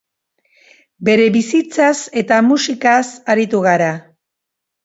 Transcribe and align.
Bere 1.09 1.27
bizitzaz 1.35 1.93
eta 2.23 2.41
musikaz 2.49 3.05
aritu 3.35 3.63
gara. 3.71 3.95